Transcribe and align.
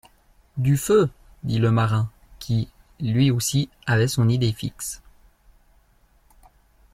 Du 0.57 0.77
feu, 0.77 1.11
dit 1.43 1.59
le 1.59 1.69
marin, 1.69 2.09
qui, 2.39 2.69
lui 2.99 3.29
aussi, 3.29 3.69
avait 3.85 4.07
son 4.07 4.29
idée 4.29 4.51
fixe. 4.51 5.03